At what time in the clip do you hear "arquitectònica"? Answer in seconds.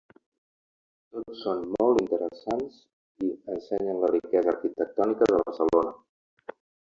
4.57-5.29